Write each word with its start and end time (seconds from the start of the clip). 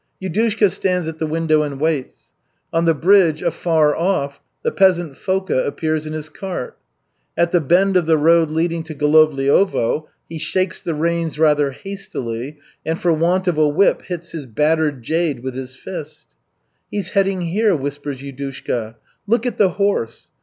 Yudushka 0.19 0.71
stands 0.71 1.07
at 1.07 1.19
the 1.19 1.27
window 1.27 1.61
and 1.61 1.79
waits. 1.79 2.31
On 2.73 2.85
the 2.85 2.95
bridge 2.95 3.43
afar 3.43 3.95
off 3.95 4.41
the 4.63 4.71
peasant 4.71 5.13
Foka 5.15 5.63
appears 5.67 6.07
in 6.07 6.13
his 6.13 6.27
cart. 6.27 6.75
At 7.37 7.51
the 7.51 7.61
bend 7.61 7.95
of 7.95 8.07
the 8.07 8.17
road 8.17 8.49
leading 8.49 8.81
to 8.85 8.95
Golovliovo 8.95 10.07
he 10.27 10.39
shakes 10.39 10.81
the 10.81 10.95
reins 10.95 11.37
rather 11.37 11.69
hastily, 11.69 12.57
and 12.83 12.99
for 12.99 13.13
want 13.13 13.47
of 13.47 13.59
a 13.59 13.69
whip 13.69 14.01
hits 14.01 14.31
his 14.31 14.47
battered 14.47 15.03
jade 15.03 15.41
with 15.43 15.53
his 15.53 15.75
fist. 15.75 16.25
"He's 16.89 17.09
heading 17.09 17.41
here," 17.41 17.75
whispers 17.75 18.23
Yudushka. 18.23 18.95
"Look 19.27 19.45
at 19.45 19.57
the 19.59 19.69
horse. 19.69 20.31